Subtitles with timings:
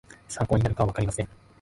[0.27, 1.29] 参考になるかはわかりません